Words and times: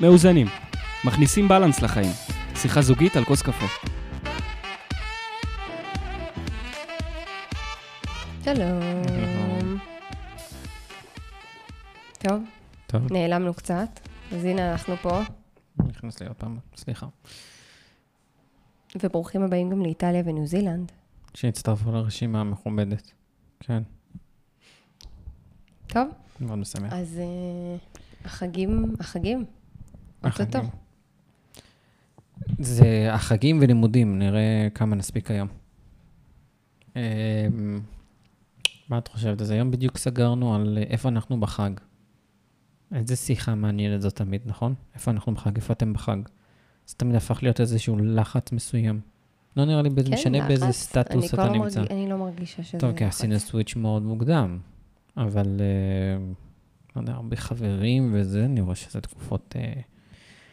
מאוזנים. 0.00 0.46
מכניסים 1.04 1.48
בלנס 1.48 1.82
לחיים. 1.82 2.12
שיחה 2.54 2.82
זוגית 2.82 3.16
על 3.16 3.24
כוס 3.24 3.42
קפה. 3.42 3.66
שלום. 8.44 8.80
טוב, 12.18 12.42
טוב, 12.86 13.12
נעלמנו 13.12 13.54
קצת, 13.54 14.00
אז 14.32 14.44
הנה 14.44 14.72
אנחנו 14.72 14.96
פה, 14.96 15.20
נכנס 15.88 16.20
לי 16.20 16.26
עוד 16.26 16.36
פעם, 16.36 16.58
סליחה. 16.76 17.06
וברוכים 19.02 19.42
הבאים 19.42 19.70
גם 19.70 19.82
לאיטליה 19.82 20.22
וניו 20.24 20.46
זילנד. 20.46 20.92
שהצטרפו 21.34 21.92
לרשימה 21.92 22.40
המכובדת. 22.40 23.12
כן, 23.60 23.82
טוב, 25.86 26.08
מאוד 26.40 26.58
משמח. 26.58 26.92
אז 26.92 27.18
אה, 27.18 27.76
החגים, 28.24 28.94
החגים, 29.00 29.44
אוטוטו. 30.26 30.58
החגים. 30.58 30.70
זה 32.58 33.08
החגים 33.12 33.58
ולימודים, 33.62 34.18
נראה 34.18 34.68
כמה 34.74 34.96
נספיק 34.96 35.30
היום. 35.30 35.48
אמ, 36.96 37.00
מה 38.88 38.98
את 38.98 39.08
חושבת? 39.08 39.40
אז 39.40 39.50
היום 39.50 39.70
בדיוק 39.70 39.98
סגרנו 39.98 40.54
על 40.54 40.78
איפה 40.90 41.08
אנחנו 41.08 41.40
בחג. 41.40 41.70
איזה 42.94 43.16
שיחה 43.16 43.54
מעניינת 43.54 44.02
זאת 44.02 44.16
תמיד, 44.16 44.40
נכון? 44.46 44.74
איפה 44.94 45.10
אנחנו 45.10 45.34
בחג? 45.34 45.56
איפה 45.56 45.72
אתם 45.72 45.92
בחג? 45.92 46.16
זה 46.86 46.94
תמיד 46.96 47.14
הפך 47.14 47.38
להיות 47.42 47.60
איזשהו 47.60 47.96
לחץ 47.98 48.52
מסוים. 48.52 49.00
לא 49.56 49.64
נראה 49.64 49.82
לי 49.82 49.90
באיזה- 49.90 50.10
משנה 50.10 50.46
באיזה 50.48 50.62
כן, 50.62 50.68
לחץ. 50.68 50.76
סטטוס 50.82 51.14
אני 51.14 51.26
אתה 51.26 51.46
לא 51.46 51.52
נמצא. 51.52 51.80
מרגיש- 51.80 51.92
אני 51.92 52.08
לא 52.08 52.16
מרגישה 52.16 52.62
שזה 52.62 52.78
טוב, 52.78 52.96
כי 52.96 53.04
לחץ. 53.04 53.14
עשינו 53.14 53.38
סוויץ' 53.38 53.76
מאוד 53.76 54.02
מוקדם, 54.02 54.58
אבל 55.16 55.60
אה, 55.60 56.24
לא 56.96 57.00
יודע, 57.00 57.12
הרבה 57.12 57.36
חברים 57.36 58.10
וזה, 58.14 58.44
אני 58.44 58.60
רואה 58.60 58.74
שזה 58.74 59.00
תקופות, 59.00 59.54
אה, 59.58 59.72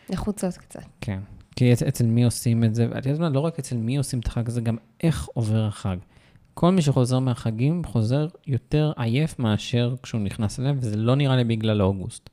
נחוצות 0.09 0.57
קצת. 0.57 0.83
כן. 1.01 1.19
כי 1.55 1.73
אצ- 1.73 1.83
אצל 1.83 2.05
מי 2.05 2.23
עושים 2.23 2.63
את 2.63 2.75
זה, 2.75 2.87
ואת 2.91 3.05
יודעת 3.05 3.21
מה, 3.21 3.29
לא 3.29 3.39
רק 3.39 3.59
אצל 3.59 3.77
מי 3.77 3.97
עושים 3.97 4.19
את 4.19 4.27
החג 4.27 4.47
הזה, 4.47 4.61
גם 4.61 4.77
איך 5.03 5.25
עובר 5.33 5.65
החג. 5.65 5.97
כל 6.53 6.71
מי 6.71 6.81
שחוזר 6.81 7.19
מהחגים 7.19 7.83
חוזר 7.83 8.27
יותר 8.47 8.91
עייף 8.97 9.39
מאשר 9.39 9.95
כשהוא 10.03 10.21
נכנס 10.21 10.59
אליהם, 10.59 10.77
וזה 10.79 10.97
לא 10.97 11.15
נראה 11.15 11.35
לי 11.35 11.43
בגלל 11.43 11.81
אוגוסט. 11.81 12.29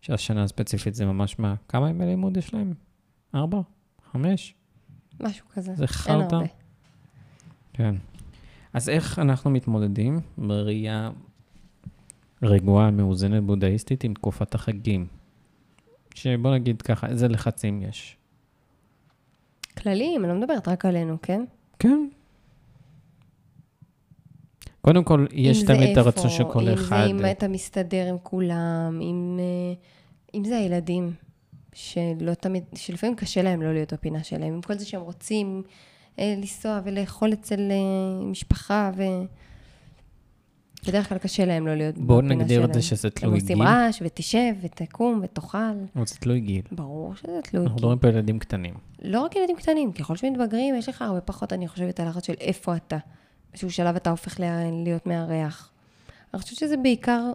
שהשנה 0.00 0.42
הספציפית 0.42 0.94
זה 0.94 1.06
ממש 1.06 1.38
מה, 1.38 1.54
כמה 1.68 1.90
ימי 1.90 2.06
לימוד 2.06 2.36
יש 2.36 2.54
להם? 2.54 2.72
ארבע? 3.34 3.60
חמש? 4.12 4.54
משהו 5.20 5.46
כזה. 5.54 5.74
זה 5.74 5.86
חרטא. 5.86 6.38
כן. 7.72 7.94
אז 8.72 8.88
איך 8.88 9.18
אנחנו 9.18 9.50
מתמודדים 9.50 10.20
בראייה 10.38 11.10
רגועה, 12.42 12.90
מאוזנת, 12.90 13.42
בודהיסטית 13.44 14.04
עם 14.04 14.14
תקופת 14.14 14.54
החגים? 14.54 15.06
שבוא 16.14 16.54
נגיד 16.54 16.82
ככה, 16.82 17.06
איזה 17.06 17.28
לחצים 17.28 17.82
יש? 17.82 18.16
כלליים, 19.78 20.24
אני 20.24 20.32
לא 20.32 20.38
מדברת 20.38 20.68
רק 20.68 20.84
עלינו, 20.84 21.16
כן? 21.22 21.44
כן. 21.78 22.08
קודם 24.80 25.04
כל, 25.04 25.26
יש 25.32 25.62
אם 25.62 25.66
תמיד 25.66 25.90
את 25.90 25.96
הרצון 25.96 26.30
של 26.30 26.44
כל 26.52 26.74
אחד. 26.74 27.06
אם 27.10 27.18
זה 27.18 27.26
אם 27.26 27.30
אתה 27.30 27.48
מסתדר 27.48 28.06
עם 28.08 28.16
כולם, 28.22 29.00
אם, 29.02 29.38
אה, 29.40 29.74
אם 30.34 30.44
זה 30.44 30.56
הילדים, 30.56 31.12
שלא 31.72 32.34
תמיד, 32.34 32.64
שלפעמים 32.74 33.16
קשה 33.16 33.42
להם 33.42 33.62
לא 33.62 33.72
להיות 33.72 33.92
בפינה 33.92 34.24
שלהם, 34.24 34.54
עם 34.54 34.62
כל 34.62 34.74
זה 34.74 34.84
שהם 34.84 35.00
רוצים 35.00 35.62
אה, 36.18 36.34
לנסוע 36.36 36.80
ולאכול 36.84 37.32
אצל 37.32 37.60
אה, 37.70 38.24
משפחה, 38.24 38.90
ו... 38.96 39.02
בדרך 40.86 41.08
כלל 41.08 41.18
קשה 41.18 41.44
להם 41.44 41.66
לא 41.66 41.74
להיות 41.74 41.98
בואו 41.98 42.18
בפינה 42.18 42.34
נגדיר 42.34 42.64
את 42.64 42.74
זה 42.74 42.82
שלהם. 42.82 42.96
שזה 42.98 43.08
הם 43.08 43.12
תלוי 43.14 43.40
עושים 43.40 43.58
גיל. 43.58 43.66
רעש, 43.66 44.02
ותשב, 44.04 44.52
ותקום, 44.62 45.20
ותאכל. 45.22 45.58
אבל 45.96 46.06
זה 46.06 46.14
תלוי 46.20 46.40
גיל. 46.40 46.62
ברור 46.72 47.14
שזה 47.14 47.26
תלוי 47.42 47.62
אנחנו 47.64 47.76
גיל. 47.76 47.84
מדברים 47.84 47.98
פה 47.98 48.08
על 48.08 48.14
ילדים 48.14 48.38
קטנים. 48.38 48.74
לא 49.02 49.20
רק 49.20 49.36
ילדים 49.36 49.56
קטנים, 49.56 49.92
ככל 49.92 50.16
שמתבגרים, 50.16 50.74
יש 50.74 50.88
לך 50.88 51.02
הרבה 51.02 51.20
פחות, 51.20 51.52
אני 51.52 51.68
חושבת, 51.68 52.00
הלחץ 52.00 52.26
של 52.26 52.34
איפה 52.40 52.76
אתה. 52.76 52.98
באיזשהו 53.50 53.70
שלב 53.70 53.96
אתה 53.96 54.10
הופך 54.10 54.40
לה- 54.40 54.70
להיות 54.84 55.06
מארח. 55.06 55.70
אני 56.34 56.42
חושבת 56.42 56.58
שזה 56.58 56.76
בעיקר, 56.76 57.32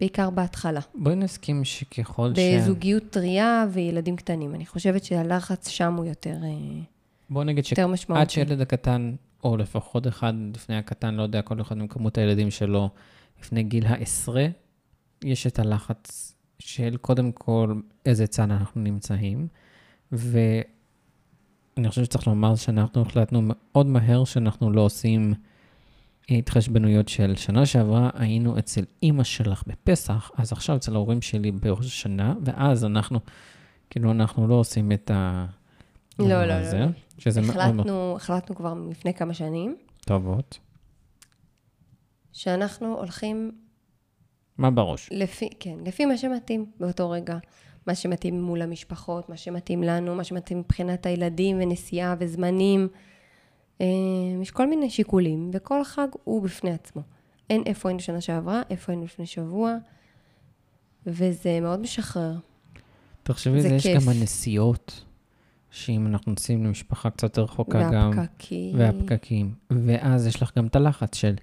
בעיקר 0.00 0.30
בהתחלה. 0.30 0.80
בואי 0.94 1.14
נסכים 1.16 1.64
שככל 1.64 2.32
ש... 2.34 2.38
בזוגיות 2.38 3.02
טריה 3.10 3.66
וילדים 3.72 4.16
קטנים. 4.16 4.54
אני 4.54 4.66
חושבת 4.66 5.04
שהלחץ 5.04 5.68
שם 5.68 5.94
הוא 5.94 6.04
יותר, 6.04 6.34
אה, 6.44 6.80
בואו 7.30 7.44
נגיד 7.44 7.64
ש... 7.64 7.72
יותר 7.72 7.82
עד 7.84 7.90
משמעותי. 7.90 8.34
שהילד 8.34 8.60
הקטן, 8.60 9.14
או 9.44 9.56
לפחות 9.56 10.06
אחד 10.06 10.34
לפני 10.54 10.76
הקטן, 10.76 11.14
לא 11.14 11.22
יודע, 11.22 11.42
כל 11.42 11.60
אחד 11.60 11.78
עם 11.78 11.88
כמות 11.88 12.18
הילדים 12.18 12.50
שלו, 12.50 12.90
לפני 13.40 13.62
גיל 13.62 13.86
העשרה, 13.86 14.46
יש 15.24 15.46
את 15.46 15.58
הלחץ 15.58 16.34
של 16.58 16.96
קודם 16.96 17.32
כל 17.32 17.80
איזה 18.06 18.26
צד 18.26 18.42
אנחנו 18.42 18.80
נמצאים, 18.80 19.48
ואני 20.12 21.88
חושב 21.88 22.04
שצריך 22.04 22.26
לומר 22.26 22.56
שאנחנו 22.56 23.02
החלטנו 23.02 23.40
מאוד 23.44 23.86
מהר 23.86 24.24
שאנחנו 24.24 24.70
לא 24.70 24.80
עושים 24.80 25.34
התחשבנויות 26.30 27.08
של 27.08 27.36
שנה 27.36 27.66
שעברה. 27.66 28.10
היינו 28.14 28.58
אצל 28.58 28.84
אימא 29.02 29.24
שלך 29.24 29.62
בפסח, 29.66 30.30
אז 30.36 30.52
עכשיו 30.52 30.76
אצל 30.76 30.94
ההורים 30.94 31.22
שלי 31.22 31.50
בראש 31.50 31.86
השנה, 31.86 32.34
ואז 32.44 32.84
אנחנו, 32.84 33.20
כאילו, 33.90 34.10
אנחנו 34.10 34.48
לא 34.48 34.54
עושים 34.54 34.92
את 34.92 35.10
ה... 35.10 35.46
לא, 36.18 36.44
לא, 36.44 36.52
הזה, 36.52 36.78
לא, 36.78 36.84
לא. 36.84 36.90
שזה 37.18 37.40
מאוד 37.40 37.56
החלטנו, 38.16 38.56
כבר 38.56 38.74
לפני 38.90 39.14
כמה 39.14 39.34
שנים, 39.34 39.76
טובות. 40.00 40.58
שאנחנו 42.32 42.98
הולכים 42.98 43.52
מה 44.58 44.70
בראש? 44.70 45.08
לפי, 45.12 45.48
כן, 45.60 45.76
לפי 45.86 46.04
מה 46.04 46.18
שמתאים 46.18 46.66
באותו 46.80 47.10
רגע. 47.10 47.38
מה 47.86 47.94
שמתאים 47.94 48.42
מול 48.42 48.62
המשפחות, 48.62 49.28
מה 49.28 49.36
שמתאים 49.36 49.82
לנו, 49.82 50.14
מה 50.14 50.24
שמתאים 50.24 50.58
מבחינת 50.58 51.06
הילדים 51.06 51.56
ונסיעה 51.60 52.14
וזמנים. 52.18 52.88
אה, 53.80 53.86
יש 54.42 54.50
כל 54.50 54.66
מיני 54.66 54.90
שיקולים, 54.90 55.50
וכל 55.52 55.84
חג 55.84 56.08
הוא 56.24 56.42
בפני 56.42 56.70
עצמו. 56.70 57.02
אין 57.50 57.62
איפה 57.66 57.88
היינו 57.88 58.00
שנה 58.00 58.20
שעברה, 58.20 58.62
איפה 58.70 58.92
היינו 58.92 59.04
לפני 59.04 59.26
שבוע, 59.26 59.76
וזה 61.06 61.60
מאוד 61.60 61.80
משחרר. 61.80 62.34
תחשבי, 63.22 63.62
זה 63.62 63.68
זה 63.68 63.74
יש 63.74 63.82
כיף. 63.82 64.02
גם 64.02 64.08
הנסיעות, 64.08 65.04
שאם 65.70 66.06
אנחנו 66.06 66.32
נוסעים 66.32 66.64
למשפחה 66.64 67.10
קצת 67.10 67.22
יותר 67.22 67.42
רחוקה 67.42 67.90
גם, 67.92 68.10
והפקקים. 68.14 68.78
והפקקים, 68.78 69.54
ואז 69.70 70.26
יש 70.26 70.42
לך 70.42 70.58
גם 70.58 70.66
את 70.66 70.76
הלחץ 70.76 71.16
של 71.16 71.34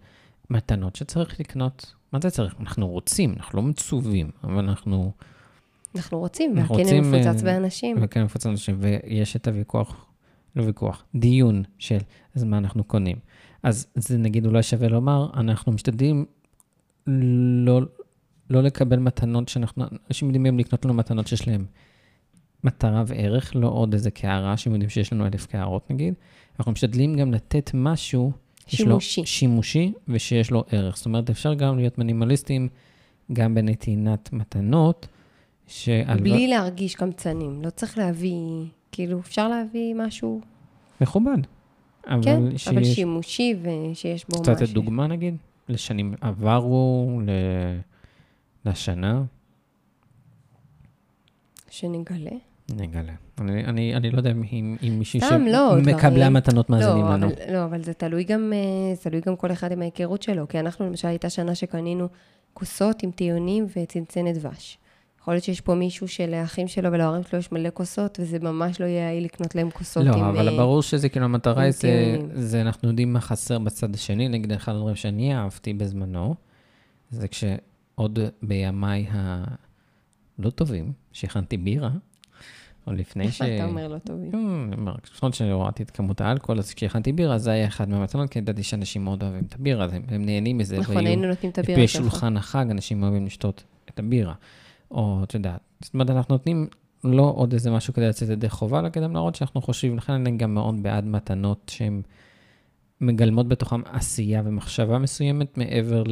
מתנות 0.50 0.96
שצריך 0.96 1.40
לקנות. 1.40 1.94
מה 2.12 2.20
זה 2.22 2.30
צריך? 2.30 2.56
אנחנו 2.60 2.88
רוצים, 2.88 3.34
אנחנו 3.38 3.58
לא 3.58 3.64
מצווים, 3.64 4.30
אבל 4.44 4.64
אנחנו, 4.64 5.12
אנחנו 5.96 6.20
רוצים, 6.20 6.60
רוצים, 6.68 7.12
מפוצץ 7.12 7.40
אה, 7.40 7.44
באנשים. 7.44 7.98
וכן 8.02 8.24
מפוצץ 8.24 8.46
אנשים, 8.46 8.78
ויש 8.80 9.36
את 9.36 9.48
הוויכוח, 9.48 10.06
לא 10.56 10.64
ויכוח, 10.64 11.04
דיון 11.16 11.64
של 11.78 11.98
אז 12.36 12.44
מה 12.44 12.58
אנחנו 12.58 12.84
קונים. 12.84 13.18
אז 13.64 13.88
זה 13.96 14.18
נגיד 14.18 14.46
אולי 14.46 14.64
שווה 14.64 14.88
לומר, 14.88 15.30
אנחנו 15.34 15.72
משתדלים 15.72 16.26
לא, 17.08 17.82
לא 18.50 18.64
לקבל 18.64 19.00
מתנות 19.00 19.50
שאנחנו, 19.50 19.86
אנשים 20.10 20.28
יודעים 20.28 20.46
היום 20.46 20.60
לקנות 20.60 20.86
לנו 20.86 20.94
מתנות 20.94 21.28
שיש 21.28 21.48
להם 21.48 21.66
מטרה 22.66 23.04
וערך, 23.08 23.52
לא 23.56 23.68
עוד 23.68 23.94
איזה 23.94 24.12
קערה, 24.12 24.58
שהם 24.58 24.74
יודעים 24.74 24.90
שיש 24.90 25.14
לנו 25.14 25.26
אלף 25.26 25.46
קערות 25.46 25.92
נגיד. 25.92 26.14
אנחנו 26.60 26.72
משתדלים 26.72 27.16
גם 27.16 27.34
לתת 27.34 27.72
משהו, 27.74 28.32
יש 28.68 28.82
לו 28.82 29.02
שימושי. 29.02 29.26
שימושי 29.26 29.92
ושיש 30.08 30.52
לו 30.52 30.64
ערך. 30.72 30.98
זאת 30.98 31.06
אומרת, 31.06 31.30
אפשר 31.30 31.54
גם 31.54 31.78
להיות 31.78 31.98
מינימליסטים, 31.98 32.70
גם 33.34 33.56
בנתינת 33.56 34.34
מתנות, 34.34 35.08
שהלוואי... 35.68 36.32
בלי 36.32 36.48
להרגיש 36.48 36.96
קמצנים. 36.96 37.62
לא 37.64 37.70
צריך 37.70 37.98
להביא, 37.98 38.66
כאילו, 38.92 39.20
אפשר 39.20 39.48
להביא 39.48 39.96
משהו, 39.96 40.42
מכובד. 41.02 41.38
אבל 42.08 42.24
כן, 42.24 42.52
שיש... 42.52 42.68
אבל 42.68 42.84
שימושי 42.84 43.56
ושיש 43.62 44.26
בו 44.30 44.38
רוצה 44.38 44.52
משהו. 44.52 44.64
לתת 44.64 44.74
דוגמה 44.74 45.08
נגיד? 45.08 45.36
לשנים 45.70 46.14
עברו, 46.22 47.20
ל... 47.26 47.30
לשנה? 48.70 49.24
שנגלה. 51.70 52.32
נגלה. 52.70 53.14
אני, 53.42 53.66
אני, 53.66 53.96
אני 53.96 54.12
לא 54.12 54.18
יודע 54.18 54.32
אם, 54.32 54.44
אם 54.84 55.02
לא, 55.48 55.78
שמקבלי 55.84 56.10
דברים- 56.10 56.24
המתנות 56.24 56.70
מאזינים 56.70 57.06
לא, 57.06 57.14
לנו. 57.14 57.28
אבל, 57.28 57.54
לא, 57.54 57.66
אבל 57.66 57.84
זה 57.84 57.94
תלוי 57.94 58.24
גם, 58.24 58.54
אה, 58.56 58.96
תלוי 58.96 59.22
גם 59.26 59.36
כל 59.36 59.52
אחד 59.52 59.72
עם 59.72 59.82
ההיכרות 59.82 60.22
שלו. 60.24 60.48
כי 60.48 60.60
אנחנו, 60.60 60.86
למשל, 60.86 61.08
הייתה 61.08 61.30
שנה 61.30 61.56
שקנינו 61.56 62.08
כוסות 62.54 63.04
עם 63.04 63.12
טיונים 63.12 63.66
וצנצנת 63.76 64.38
דבש. 64.38 64.78
יכול 65.22 65.34
להיות 65.34 65.44
שיש 65.44 65.62
פה 65.62 65.76
מישהו 65.76 66.08
שלאחים 66.08 66.68
שלו 66.68 66.92
ולהורים 66.92 67.24
שלו 67.24 67.40
יש 67.40 67.52
מלא 67.52 67.70
כוסות, 67.74 68.20
וזה 68.22 68.40
ממש 68.40 68.82
לא 68.82 68.86
יעיל 68.86 69.24
לקנות 69.24 69.56
להם 69.56 69.70
כוסות 69.72 70.06
לא, 70.06 70.14
עם... 70.14 70.24
אבל 70.24 70.50
אה, 70.50 70.58
ברור 70.58 70.82
שזה 70.82 71.10
כאילו 71.10 71.26
המטרה 71.26 71.72
זה. 71.72 72.18
זה 72.34 72.62
אנחנו 72.62 72.90
יודעים 72.90 73.14
מה 73.14 73.22
חסר 73.22 73.60
בצד 73.60 73.96
השני. 73.96 74.28
נגיד, 74.30 74.52
אחד 74.52 74.76
הדברים 74.76 74.96
שאני 74.96 75.36
אהבתי 75.36 75.74
בזמנו, 75.74 76.36
זה 77.10 77.28
כשעוד 77.28 78.20
בימיי 78.42 79.06
הלא 79.10 80.50
טובים, 80.50 80.92
שהכנתי 81.12 81.58
בירה, 81.58 81.90
או 82.88 82.94
לפני 82.94 83.32
ש... 83.32 83.42
אתה 83.42 83.66
אומר 83.66 83.88
לא 83.88 83.98
טובים? 83.98 84.32
כן, 84.32 84.92
לפחות 85.12 85.34
שהורדתי 85.34 85.84
את 85.84 85.92
כמות 85.92 86.22
האלכוהול, 86.22 86.60
אז 86.60 86.74
כשהכנתי 86.74 87.12
בירה, 87.12 87.38
זה 87.38 87.52
היה 87.52 87.68
אחד 87.68 87.90
מהמתנות, 87.90 88.30
כי 88.30 88.40
ידעתי 88.40 88.64
שאנשים 88.64 89.04
מאוד 89.04 89.24
אוהבים 89.24 89.44
את 89.48 89.56
הבירה, 89.56 89.86
אז 89.86 89.94
הם, 89.94 90.26
נהנים 90.26 90.58
מזה. 90.58 90.80
נכון, 90.80 90.98
היינו 90.98 91.28
נותנים 91.28 91.52
את 91.52 91.60
הבירה. 91.60 91.84
בשולחן 91.84 92.38
החג 92.38 92.66
אנשים 92.72 93.04
אוהבים 93.04 93.26
לשתות 93.26 93.64
את 93.90 94.00
הבירה. 94.00 94.34
או, 94.92 95.20
את 95.24 95.34
יודעת, 95.34 95.60
זאת 95.82 95.94
אומרת, 95.94 96.10
אנחנו 96.10 96.36
נותנים 96.36 96.68
לא 97.04 97.34
עוד 97.36 97.54
איזה 97.54 97.72
משהו 97.72 97.94
כדי 97.94 98.08
לצאת 98.08 98.30
ידי 98.30 98.50
חובה, 98.50 98.80
אלא 98.80 98.90
כדי 98.90 99.08
להראות 99.14 99.36
שאנחנו 99.36 99.62
חושבים, 99.62 99.98
לכן 99.98 100.14
אני 100.14 100.38
גם 100.38 100.54
מאוד 100.54 100.84
בעד 100.84 101.06
מתנות 101.06 101.72
שהן 101.76 102.02
מגלמות 103.02 103.48
בתוכן 103.48 103.82
עשייה 103.92 104.42
ומחשבה 104.46 105.00
מסוימת 105.00 105.58
מעבר 105.58 106.04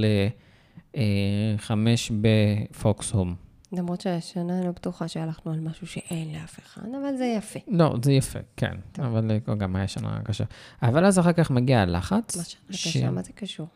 לחמש 1.55 2.11
בפוקס 2.21 3.11
הום. 3.11 3.35
למרות 3.73 4.01
שהשנה 4.01 4.57
אני 4.57 4.65
לא 4.65 4.71
בטוחה 4.71 5.07
שהלכנו 5.07 5.51
על 5.51 5.59
משהו 5.59 5.87
שאין 5.87 6.33
לאף 6.33 6.59
אחד, 6.59 6.81
אבל 7.01 7.17
זה 7.17 7.25
יפה. 7.25 7.59
לא, 7.67 7.95
זה 8.03 8.11
יפה, 8.13 8.39
כן, 8.57 8.73
טוב. 8.91 9.05
אבל 9.05 9.31
אה, 9.31 9.55
גם 9.55 9.75
היה 9.75 9.87
שנה 9.87 10.19
קשה. 10.23 10.43
אבל 10.83 11.05
אז 11.05 11.19
אחר 11.19 11.33
כך 11.33 11.51
מגיע 11.51 11.81
הלחץ. 11.81 12.37
מה 12.37 12.43
שנה 12.43 12.61
ש- 12.71 12.87
קשה, 12.87 13.11
מה 13.11 13.21
זה 13.23 13.33
קשור? 13.33 13.67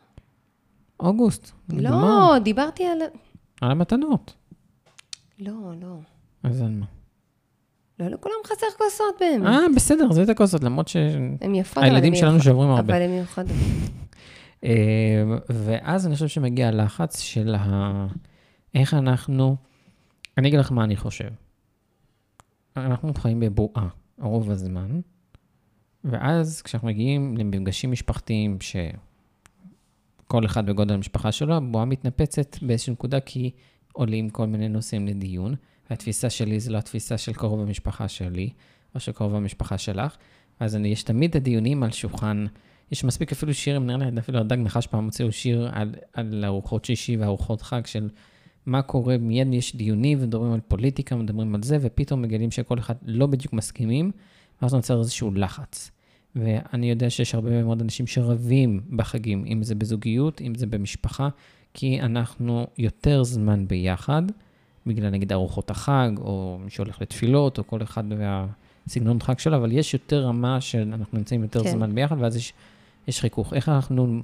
אוגוסט. 1.00 1.52
נגמר. 1.68 1.90
לא, 1.90 2.38
דיברתי 2.38 2.84
על... 2.86 2.98
על 3.60 3.70
המתנות. 3.70 4.34
לא, 5.38 5.52
לא. 5.80 5.96
אז 6.42 6.60
על 6.62 6.70
מה? 6.70 6.86
לא 8.00 8.06
לכולם 8.08 8.34
חסר 8.46 8.66
כוסות 8.78 9.14
באמת. 9.20 9.46
אה, 9.46 9.58
בסדר, 9.76 10.12
זה 10.12 10.22
את 10.22 10.28
הכוסות, 10.28 10.64
למרות 10.64 10.90
יפות, 11.54 11.82
שהילדים 11.84 12.14
שלנו 12.14 12.40
שעוברים 12.42 12.70
הרבה. 12.70 12.80
אבל 12.94 13.02
הן 13.02 13.10
מיוחדות. 13.10 13.56
אה, 14.64 15.22
ואז 15.50 16.06
אני 16.06 16.14
חושב 16.14 16.28
שמגיע 16.28 16.68
הלחץ 16.68 17.20
של 17.20 17.54
ה... 17.58 18.06
איך 18.74 18.94
אנחנו... 18.94 19.56
אני 20.38 20.48
אגיד 20.48 20.60
לך 20.60 20.72
מה 20.72 20.84
אני 20.84 20.96
חושב. 20.96 21.28
אנחנו 22.76 23.14
חיים 23.14 23.40
בבועה 23.40 23.88
רוב 24.18 24.50
הזמן, 24.50 25.00
ואז 26.04 26.62
כשאנחנו 26.62 26.88
מגיעים 26.88 27.36
למפגשים 27.36 27.92
משפחתיים, 27.92 28.58
שכל 28.60 30.46
אחד 30.46 30.66
בגודל 30.66 30.94
המשפחה 30.94 31.32
שלו, 31.32 31.54
הבועה 31.54 31.84
מתנפצת 31.84 32.56
באיזושהי 32.62 32.92
נקודה, 32.92 33.20
כי 33.20 33.50
עולים 33.92 34.30
כל 34.30 34.46
מיני 34.46 34.68
נושאים 34.68 35.06
לדיון, 35.06 35.54
והתפיסה 35.90 36.30
שלי 36.30 36.60
זה 36.60 36.70
לא 36.70 36.78
התפיסה 36.78 37.18
של 37.18 37.32
קרוב 37.32 37.60
המשפחה 37.60 38.08
שלי, 38.08 38.50
או 38.94 39.00
של 39.00 39.12
קרוב 39.12 39.34
המשפחה 39.34 39.78
שלך. 39.78 40.16
אז 40.60 40.76
אני, 40.76 40.88
יש 40.88 41.02
תמיד 41.02 41.36
הדיונים 41.36 41.82
על 41.82 41.90
שולחן, 41.90 42.46
יש 42.92 43.04
מספיק 43.04 43.32
אפילו 43.32 43.54
שירים, 43.54 43.86
נראה 43.86 44.10
לי, 44.10 44.20
אפילו 44.20 44.38
הדג 44.38 44.58
נחש 44.58 44.86
פעם 44.86 45.04
הוציאו 45.04 45.32
שיר 45.32 45.68
על, 45.72 45.94
על 46.12 46.44
ארוחות 46.44 46.84
שישי 46.84 47.16
וארוחות 47.16 47.62
חג 47.62 47.86
של 47.86 48.08
מה 48.68 48.82
קורה, 48.82 49.18
מיד 49.18 49.54
יש 49.54 49.76
דיונים 49.76 50.18
ומדברים 50.20 50.52
על 50.52 50.60
פוליטיקה, 50.68 51.16
מדברים 51.16 51.54
על 51.54 51.62
זה, 51.62 51.78
ופתאום 51.80 52.22
מגלים 52.22 52.50
שכל 52.50 52.78
אחד 52.78 52.94
לא 53.02 53.26
בדיוק 53.26 53.52
מסכימים, 53.52 54.10
ואז 54.62 54.74
נוצר 54.74 54.98
איזשהו 54.98 55.30
לחץ. 55.34 55.90
ואני 56.36 56.90
יודע 56.90 57.10
שיש 57.10 57.34
הרבה 57.34 57.62
מאוד 57.62 57.82
אנשים 57.82 58.06
שרבים 58.06 58.80
בחגים, 58.96 59.44
אם 59.46 59.62
זה 59.62 59.74
בזוגיות, 59.74 60.40
אם 60.40 60.54
זה 60.54 60.66
במשפחה, 60.66 61.28
כי 61.74 62.00
אנחנו 62.00 62.66
יותר 62.78 63.22
זמן 63.24 63.68
ביחד, 63.68 64.22
בגלל 64.86 65.10
נגיד 65.10 65.32
ארוחות 65.32 65.70
החג, 65.70 66.10
או 66.18 66.58
מי 66.64 66.70
שהולך 66.70 67.02
לתפילות, 67.02 67.58
או 67.58 67.66
כל 67.66 67.82
אחד 67.82 68.04
והסגנון 68.86 69.20
חג 69.20 69.38
שלו, 69.38 69.56
אבל 69.56 69.72
יש 69.72 69.94
יותר 69.94 70.24
רמה 70.24 70.60
של 70.60 70.90
אנחנו 70.92 71.18
נמצאים 71.18 71.42
יותר 71.42 71.60
כן. 71.62 71.70
כן. 71.70 71.76
זמן 71.76 71.94
ביחד, 71.94 72.16
ואז 72.20 72.36
יש, 72.36 72.52
יש 73.08 73.20
חיכוך. 73.20 73.54
איך 73.54 73.68
אנחנו, 73.68 74.22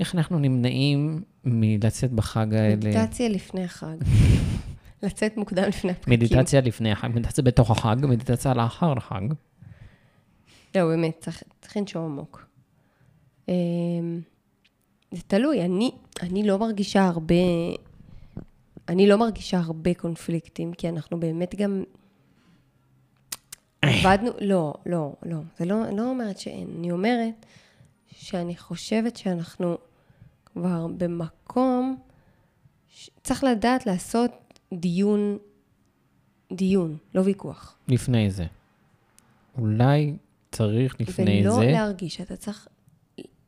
איך 0.00 0.14
אנחנו 0.14 0.38
נמנעים 0.38 1.22
מלצאת 1.44 2.12
בחג 2.12 2.54
האלה? 2.54 2.76
מדיטציה 2.76 3.28
לפני 3.28 3.64
החג. 3.64 3.96
לצאת 5.02 5.36
מוקדם 5.36 5.62
לפני 5.68 5.90
הפקקים. 5.90 6.14
מדיטציה 6.14 6.60
לפני 6.60 6.92
החג, 6.92 7.08
מדיטציה 7.14 7.44
בתוך 7.44 7.70
החג, 7.70 7.96
מדיטציה 8.02 8.54
לאחר 8.54 8.92
החג. 8.96 9.20
לא, 10.74 10.84
באמת, 10.84 11.16
צריך, 11.20 11.42
צריך 11.60 11.76
לנשום 11.76 12.04
עמוק. 12.04 12.46
אמ, 13.48 14.20
זה 15.10 15.22
תלוי, 15.26 15.64
אני, 15.64 15.90
אני 16.22 16.46
לא 16.46 16.58
מרגישה 16.58 17.06
הרבה, 17.06 17.34
אני 18.88 19.06
לא 19.06 19.16
מרגישה 19.16 19.58
הרבה 19.58 19.94
קונפליקטים, 19.94 20.72
כי 20.72 20.88
אנחנו 20.88 21.20
באמת 21.20 21.54
גם 21.54 21.84
עבדנו, 23.82 24.30
לא, 24.40 24.74
לא, 24.86 25.12
לא, 25.22 25.38
זה 25.58 25.64
לא, 25.64 25.90
לא 25.96 26.10
אומרת 26.10 26.38
שאין, 26.38 26.68
אני 26.78 26.90
אומרת 26.90 27.46
שאני 28.24 28.56
חושבת 28.56 29.16
שאנחנו 29.16 29.78
כבר 30.46 30.86
במקום, 30.96 31.96
ש- 32.88 33.10
צריך 33.22 33.44
לדעת 33.44 33.86
לעשות 33.86 34.30
דיון, 34.74 35.38
דיון, 36.52 36.96
לא 37.14 37.20
ויכוח. 37.24 37.78
לפני 37.88 38.30
זה. 38.30 38.46
אולי 39.58 40.16
צריך 40.52 41.00
לפני 41.00 41.42
ולא 41.42 41.54
זה, 41.54 41.66
להרגיש, 41.66 42.20
אתה 42.20 42.36
צריך 42.36 42.68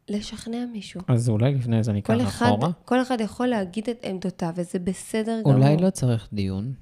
לשכנע 0.09 0.67
מישהו. 0.73 1.01
אז 1.09 1.29
אולי 1.29 1.55
לפני 1.55 1.83
זה 1.83 1.93
כל 2.03 2.21
אחד, 2.21 2.47
אחורה. 2.47 2.71
כל 2.85 3.03
אחד 3.03 3.21
יכול 3.21 3.47
להגיד 3.47 3.89
את 3.89 4.05
עמדותיו, 4.05 4.53
וזה 4.57 4.79
בסדר 4.79 5.41
גמור. 5.45 5.57
אולי 5.57 5.77
לא 5.77 5.91
צריך 5.91 6.29
דיון. 6.33 6.75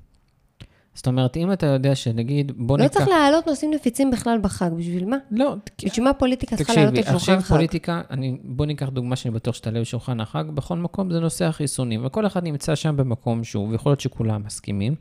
זאת 0.98 1.06
אומרת, 1.06 1.36
אם 1.36 1.52
אתה 1.52 1.66
יודע 1.66 1.94
שנגיד, 1.94 2.52
בוא 2.56 2.78
לא 2.78 2.84
ניקח... 2.84 2.94
צריך 2.94 3.08
להעלות 3.08 3.46
נושאים 3.46 3.70
נפיצים 3.74 4.10
בכלל 4.10 4.38
בחג, 4.42 4.70
בשביל 4.76 5.04
מה? 5.06 5.16
לא, 5.30 5.54
בשביל 5.84 6.04
מה 6.04 6.14
פוליטיקה 6.14 6.56
צריכה 6.56 6.74
לעלות 6.74 6.90
תקשיבי, 6.90 7.08
על 7.08 7.14
עכשיו 7.14 7.34
שולחן 7.34 7.42
חג? 7.42 7.54
פוליטיקה, 7.54 8.02
אני, 8.10 8.38
בוא 8.44 8.66
ניקח 8.66 8.88
דוגמה 8.88 9.16
שאני 9.16 9.34
בטוח 9.34 9.54
שתעלה 9.54 9.80
בשולחן 9.80 10.20
החג, 10.20 10.44
בכל 10.54 10.76
מקום 10.76 11.10
זה 11.10 11.20
נושא 11.20 11.44
החיסונים, 11.44 12.06
וכל 12.06 12.26
אחד 12.26 12.44
נמצא 12.44 12.74
שם 12.74 12.96
במקום 12.96 13.44
שהוא, 13.44 13.68
ויכול 13.68 13.90
להיות 13.90 14.00
שכולם 14.00 14.42
מסכימים, 14.46 14.94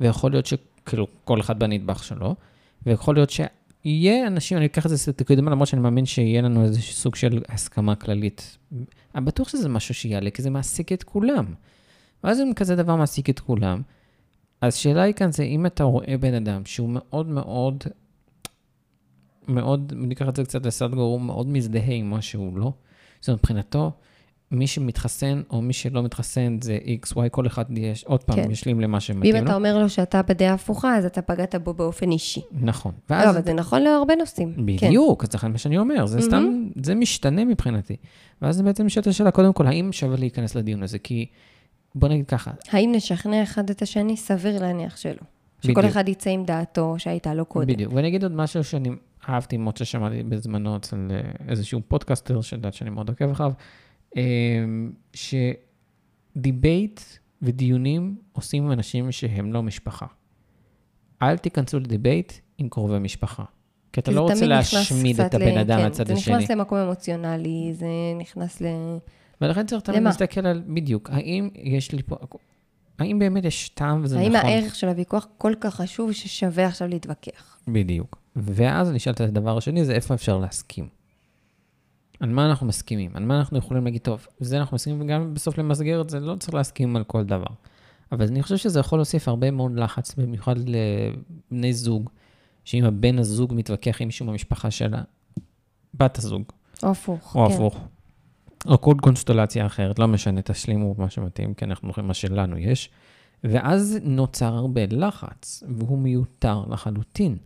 ויכול 0.00 0.30
להיות 0.30 0.46
שכאילו 0.46 1.06
כל 1.24 1.40
אחד 1.40 1.58
בנדבך 1.58 2.04
שלו, 2.04 2.34
ויכול 2.86 3.14
להיות 3.14 3.30
שיהיה 3.30 4.26
אנשים, 4.26 4.58
אני 4.58 4.66
אקח 4.66 4.86
את 4.86 4.90
זה 4.90 5.12
כקדימה, 5.12 5.50
למרות 5.50 5.68
שאני 5.68 5.82
מאמין 5.82 6.06
שיהיה 6.06 6.42
לנו 6.42 6.64
איזה 6.64 6.82
סוג 6.82 7.14
של 7.14 7.42
הסכמה 7.48 7.94
כללית. 7.94 8.58
אני 9.14 9.24
בטוח 9.24 9.48
שזה 9.48 9.68
משהו 9.68 9.94
שיעלה, 9.94 10.30
כי 10.30 10.42
זה 10.42 10.50
מעסיק 10.50 10.92
את 10.92 11.02
כולם. 11.02 11.44
ואז 12.24 12.40
אם 12.40 12.52
כזה 12.56 12.76
דבר 12.76 12.96
מעסיק 12.96 13.30
את 13.30 13.40
כולם, 13.40 13.82
אז 14.60 14.74
שאלה 14.74 15.02
היא 15.02 15.14
כאן 15.14 15.32
זה 15.32 15.42
אם 15.42 15.66
אתה 15.66 15.84
רואה 15.84 16.14
בן 16.20 16.34
אדם 16.34 16.62
שהוא 16.64 16.88
מאוד 16.92 17.28
מאוד 17.28 17.84
מאוד, 19.48 19.92
ניקח 19.96 20.28
את 20.28 20.36
זה 20.36 20.44
קצת 20.44 20.66
לסדגור, 20.66 21.12
הוא 21.12 21.20
מאוד 21.20 21.48
מזדהה 21.48 21.92
עם 21.94 22.10
מה 22.10 22.22
שהוא 22.22 22.58
לא. 22.58 22.72
זאת 23.20 23.28
אומרת, 23.28 23.40
מבחינתו, 23.40 23.92
מי 24.50 24.66
שמתחסן 24.66 25.42
או 25.50 25.62
מי 25.62 25.72
שלא 25.72 26.02
מתחסן 26.02 26.58
זה 26.62 26.78
X, 27.02 27.12
Y, 27.12 27.28
כל 27.30 27.46
אחד 27.46 27.78
יש, 27.78 28.04
עוד 28.04 28.22
פעם, 28.22 28.36
כן. 28.36 28.50
ישלים 28.50 28.80
למה 28.80 29.00
שמתאים 29.00 29.34
ואם 29.34 29.44
לו. 29.44 29.48
אתה 29.48 29.56
אומר 29.56 29.78
לו 29.78 29.88
שאתה 29.88 30.22
בדעה 30.22 30.54
הפוכה, 30.54 30.96
אז 30.96 31.04
אתה 31.04 31.22
פגעת 31.22 31.54
בו 31.54 31.74
באופן 31.74 32.10
אישי. 32.10 32.40
נכון. 32.60 32.92
לא, 33.10 33.16
ואז, 33.16 33.36
אבל 33.36 33.44
זה 33.44 33.52
נכון 33.52 33.82
להרבה 33.82 34.14
נושאים. 34.14 34.54
כן. 34.54 34.66
בדיוק, 34.66 35.24
אז 35.24 35.34
לכן 35.34 35.52
מה 35.52 35.58
שאני 35.58 35.78
אומר, 35.78 36.06
זה 36.06 36.20
סתם, 36.20 36.68
זה 36.82 36.94
משתנה 36.94 37.44
מבחינתי. 37.44 37.96
ואז 38.42 38.56
זה 38.56 38.62
בעצם 38.62 38.86
נשאלת 38.86 39.06
השאלה, 39.06 39.30
קודם 39.30 39.52
כל, 39.52 39.66
האם 39.66 39.92
שווה 39.92 40.16
להיכנס 40.16 40.54
לדיון 40.54 40.82
הזה? 40.82 40.98
כי, 40.98 41.26
בוא 41.94 42.08
נגיד 42.08 42.26
ככה, 42.26 42.50
האם 42.70 42.92
נשכנע 42.94 43.42
אחד 43.42 43.70
את 43.70 43.82
השני? 43.82 44.16
סביר 44.16 44.60
להניח 44.62 44.96
שלא. 44.96 45.12
שכל 45.12 45.70
בדיוק. 45.72 45.84
אחד 45.84 46.08
יצא 46.08 46.30
עם 46.30 46.44
דעתו 46.44 46.94
שהייתה 46.98 47.34
לו 47.34 47.44
קודם. 47.44 47.66
בדיוק. 47.66 47.92
ואני 47.92 48.08
אגיד 48.08 48.22
עוד 48.22 48.32
משהו 48.32 48.64
שאני 48.64 48.90
אהבתי 49.28 49.56
מאוד 49.56 49.76
ששמעתי 49.76 50.22
בזמנו 50.22 50.76
אצל 50.76 51.08
אה, 51.10 51.20
איזשהו 51.48 51.80
פודקאסטר, 51.88 52.40
שיודעת 52.40 52.74
שאני 52.74 52.90
מאוד 52.90 53.08
עוקב 53.08 53.30
אחריו, 53.30 53.52
אה, 54.16 54.22
ש 56.36 56.52
debate 56.52 57.00
ודיונים 57.42 58.16
עושים 58.32 58.64
עם 58.64 58.72
אנשים 58.72 59.12
שהם 59.12 59.52
לא 59.52 59.62
משפחה. 59.62 60.06
אל 61.22 61.36
תיכנסו 61.38 61.78
ל 61.80 61.87
debate 61.87 62.32
עם 62.58 62.68
קרובי 62.68 62.98
משפחה. 62.98 63.44
כי 63.92 64.00
אתה 64.00 64.10
לא 64.10 64.20
רוצה 64.20 64.46
להשמיד 64.46 65.20
את 65.20 65.34
הבן 65.34 65.54
ל- 65.54 65.58
אדם 65.58 65.76
כן, 65.78 65.82
מהצד 65.84 66.06
זה 66.06 66.12
השני. 66.14 66.34
נכנס 66.36 66.50
למקום 66.50 66.78
אמוציונלי, 66.78 67.70
זה 67.74 67.86
נכנס 68.18 68.60
ל... 68.60 68.66
ולכן 69.40 69.66
צריך 69.66 69.82
תמיד? 69.82 70.02
להסתכל 70.02 70.46
על, 70.46 70.62
בדיוק, 70.66 71.10
האם 71.10 71.48
יש 71.54 71.92
לי 71.92 72.02
פה, 72.02 72.16
האם 72.98 73.18
באמת 73.18 73.44
יש 73.44 73.68
טעם 73.68 74.00
וזה 74.04 74.18
האם 74.18 74.32
נכון? 74.32 74.50
הערך 74.50 74.74
של 74.74 74.88
הוויכוח 74.88 75.26
כל 75.38 75.52
כך 75.60 75.74
חשוב 75.74 76.12
ששווה 76.12 76.66
עכשיו 76.66 76.88
להתווכח? 76.88 77.58
בדיוק. 77.68 78.18
ואז 78.36 78.90
נשאל 78.90 79.12
את 79.12 79.20
הדבר 79.20 79.56
השני, 79.56 79.84
זה 79.84 79.92
איפה 79.92 80.14
אפשר 80.14 80.38
להסכים. 80.38 80.88
על 82.20 82.28
מה 82.28 82.46
אנחנו 82.46 82.66
מסכימים? 82.66 83.10
על 83.14 83.24
מה 83.24 83.38
אנחנו 83.38 83.58
יכולים 83.58 83.84
להגיד, 83.84 84.00
טוב, 84.00 84.26
זה 84.40 84.58
אנחנו 84.58 84.74
מסכימים, 84.74 85.00
וגם 85.00 85.34
בסוף 85.34 85.58
למסגר 85.58 86.00
את 86.00 86.10
זה, 86.10 86.20
לא 86.20 86.36
צריך 86.36 86.54
להסכים 86.54 86.96
על 86.96 87.04
כל 87.04 87.24
דבר. 87.24 87.46
אבל 88.12 88.26
אני 88.26 88.42
חושב 88.42 88.56
שזה 88.56 88.80
יכול 88.80 88.98
להוסיף 88.98 89.28
הרבה 89.28 89.50
מאוד 89.50 89.78
לחץ, 89.78 90.14
במיוחד 90.14 90.54
לבני 90.58 91.72
זוג, 91.72 92.10
שאם 92.64 92.84
הבן 92.84 93.18
הזוג 93.18 93.54
מתווכח 93.54 94.02
עם 94.02 94.08
מישהו 94.08 94.26
במשפחה 94.26 94.70
של 94.70 94.94
בת 95.94 96.18
הזוג, 96.18 96.42
או 96.82 96.90
הפוך. 96.90 97.36
או 97.36 97.48
כן. 97.48 97.54
הפוך, 97.54 97.88
או 98.66 98.80
כל 98.80 98.94
קונסטלציה 99.00 99.66
אחרת, 99.66 99.98
לא 99.98 100.08
משנה, 100.08 100.42
תשלימו 100.42 100.94
מה 100.98 101.10
שמתאים, 101.10 101.54
כי 101.54 101.64
אנחנו 101.64 101.88
הולכים 101.88 102.06
מה 102.06 102.14
שלנו 102.14 102.58
יש. 102.58 102.90
ואז 103.44 103.98
נוצר 104.02 104.54
הרבה 104.54 104.80
לחץ, 104.90 105.62
והוא 105.68 105.98
מיותר 105.98 106.64
לחלוטין. 106.70 107.36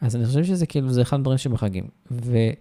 אז 0.00 0.16
אני 0.16 0.26
חושב 0.26 0.44
שזה 0.44 0.66
כאילו, 0.66 0.88
זה 0.88 1.02
אחד 1.02 1.18
הדברים 1.18 1.38
שבחגים. 1.38 1.88
ואני 2.10 2.56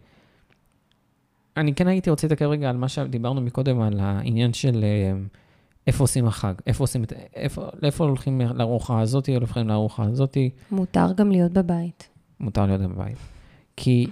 כן 1.76 1.88
הייתי 1.88 2.10
רוצה 2.10 2.28
להתעכב 2.28 2.46
רגע 2.46 2.70
על 2.70 2.78
מה 2.78 2.88
שדיברנו 2.88 3.42
מקודם, 3.42 3.82
על 3.82 4.00
העניין 4.00 4.54
של 4.54 4.84
אה, 4.84 5.14
איפה 5.88 6.04
עושים 6.04 6.28
החג, 6.28 6.54
איפה 6.68 6.84
עושים 6.84 7.04
את, 7.04 7.14
איפה, 7.36 7.68
לאיפה 7.82 8.04
הולכים 8.04 8.42
לארוחה 8.42 9.02
הזאתי, 9.02 9.32
או 9.32 9.38
הולכים 9.38 9.68
לארוחה 9.68 10.04
הזאתי. 10.04 10.50
מותר 10.72 11.14
גם 11.14 11.32
להיות 11.32 11.52
בבית. 11.52 12.10
מותר 12.40 12.66
להיות 12.66 12.82
בבית. 12.82 13.18
כי 13.76 14.08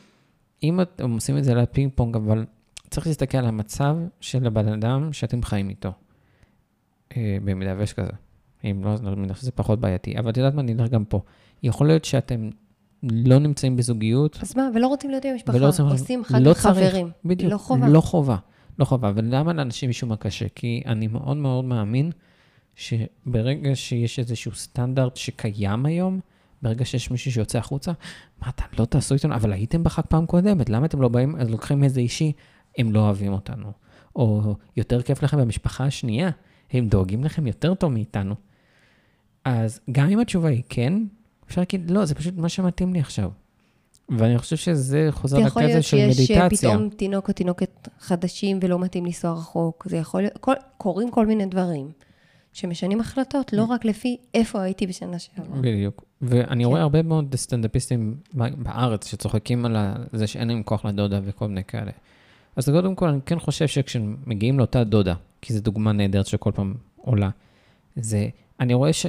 אם 0.63 0.81
אתם 0.81 1.11
עושים 1.11 1.37
את 1.37 1.43
זה 1.43 1.53
לפינג 1.53 1.91
פונג, 1.95 2.15
אבל 2.15 2.45
צריך 2.89 3.07
להסתכל 3.07 3.37
על 3.37 3.45
המצב 3.45 3.97
של 4.21 4.47
הבן 4.47 4.67
אדם 4.67 5.13
שאתם 5.13 5.43
חיים 5.43 5.69
איתו, 5.69 5.91
אה, 7.17 7.37
במידה 7.43 7.75
ויש 7.77 7.93
כזה. 7.93 8.11
אם 8.63 8.81
לא, 8.83 8.89
אז 8.93 9.01
אני 9.07 9.15
מניח 9.15 9.41
שזה 9.41 9.51
פחות 9.51 9.79
בעייתי. 9.79 10.19
אבל 10.19 10.29
את 10.31 10.37
יודעת 10.37 10.53
מה, 10.53 10.61
אני 10.61 10.73
אלך 10.73 10.89
גם 10.89 11.05
פה. 11.05 11.21
יכול 11.63 11.87
להיות 11.87 12.05
שאתם 12.05 12.49
לא 13.03 13.39
נמצאים 13.39 13.75
בזוגיות, 13.75 14.37
אז 14.41 14.57
מה, 14.57 14.69
ולא 14.75 14.87
רוצים 14.87 15.09
להיות 15.09 15.25
עם 15.25 15.31
המשפחה, 15.31 15.57
ולא 15.57 15.65
רוצים- 15.65 15.85
עושים 15.85 16.23
חג 16.23 16.39
לא 16.41 16.53
חברים. 16.53 17.09
בדיוק. 17.25 17.51
לא 17.51 17.57
חובה. 17.57 17.87
לא 17.87 18.01
חובה. 18.01 18.35
לא 18.79 18.85
חובה. 18.85 19.11
ולמה 19.15 19.53
לאנשים 19.53 19.89
משום 19.89 20.09
מה 20.09 20.15
קשה? 20.17 20.45
כי 20.55 20.81
אני 20.85 21.07
מאוד 21.07 21.37
מאוד 21.37 21.65
מאמין 21.65 22.11
שברגע 22.75 23.75
שיש 23.75 24.19
איזשהו 24.19 24.51
סטנדרט 24.55 25.15
שקיים 25.15 25.85
היום, 25.85 26.19
ברגע 26.61 26.85
שיש 26.85 27.11
מישהו 27.11 27.31
שיוצא 27.31 27.57
החוצה, 27.57 27.91
מה, 28.41 28.49
אתם 28.49 28.63
לא 28.79 28.85
תעשו 28.85 29.15
איתנו? 29.15 29.35
אבל 29.35 29.53
הייתם 29.53 29.83
בחג 29.83 30.01
פעם 30.09 30.25
קודמת, 30.25 30.69
למה 30.69 30.85
אתם 30.85 31.01
לא 31.01 31.09
באים, 31.09 31.35
אז 31.35 31.49
לוקחים 31.49 31.83
איזה 31.83 31.99
אישי, 31.99 32.31
הם 32.79 32.93
לא 32.93 32.99
אוהבים 32.99 33.33
אותנו. 33.33 33.71
או 34.15 34.55
יותר 34.77 35.01
כיף 35.01 35.23
לכם 35.23 35.37
במשפחה 35.37 35.85
השנייה, 35.85 36.29
הם 36.71 36.87
דואגים 36.87 37.23
לכם 37.23 37.47
יותר 37.47 37.73
טוב 37.73 37.91
מאיתנו. 37.91 38.35
אז 39.45 39.79
גם 39.91 40.09
אם 40.09 40.19
התשובה 40.19 40.49
היא 40.49 40.63
כן, 40.69 40.93
אפשר 41.47 41.61
להגיד, 41.61 41.91
לא, 41.91 42.05
זה 42.05 42.15
פשוט 42.15 42.33
מה 42.37 42.49
שמתאים 42.49 42.93
לי 42.93 42.99
עכשיו. 42.99 43.31
ואני 44.09 44.37
חושב 44.37 44.55
שזה 44.55 45.07
חוזר 45.11 45.37
זה 45.37 45.43
יכול 45.43 45.61
לקטע 45.61 45.73
להיות 45.73 45.83
של 45.83 45.97
שיש 45.97 46.31
אה, 46.31 46.45
מדיטציה. 46.45 46.69
פתאום 46.71 46.89
תינוק 46.89 47.27
או 47.27 47.33
תינוקת 47.33 47.87
חדשים 47.99 48.59
ולא 48.61 48.79
מתאים 48.79 49.05
לנסוע 49.05 49.31
רחוק. 49.31 49.87
זה 49.89 49.97
יכול 49.97 50.21
להיות, 50.21 50.37
כל, 50.37 50.53
קורים 50.77 51.11
כל 51.11 51.25
מיני 51.25 51.45
דברים 51.45 51.91
שמשנים 52.53 52.99
החלטות, 52.99 53.53
לא 53.53 53.63
רק 53.63 53.85
לפי 53.85 54.17
איפה 54.33 54.61
הייתי 54.61 54.87
בשנה 54.87 55.19
שעברה. 55.19 55.61
בדיוק. 55.61 56.03
ואני 56.21 56.63
כן. 56.63 56.69
רואה 56.69 56.81
הרבה 56.81 57.01
מאוד 57.01 57.35
סטנדאפיסטים 57.35 58.15
בארץ 58.33 59.07
שצוחקים 59.07 59.65
על 59.65 59.77
זה 60.13 60.27
שאין 60.27 60.47
להם 60.47 60.63
כוח 60.63 60.85
לדודה 60.85 61.19
וכל 61.23 61.47
מיני 61.47 61.63
כאלה. 61.63 61.91
אז 62.59 62.69
קודם 62.69 62.95
כל, 62.95 63.07
אני 63.07 63.19
כן 63.25 63.39
חושב 63.39 63.67
שכשמגיעים 63.67 64.59
לאותה 64.59 64.83
דודה, 64.83 65.13
כי 65.41 65.53
זו 65.53 65.61
דוגמה 65.61 65.91
נהדרת 65.91 66.25
שכל 66.25 66.51
פעם 66.55 66.73
עולה, 66.95 67.29
זה, 67.95 68.27
אני 68.59 68.73
רואה 68.73 68.93
ש... 68.93 69.05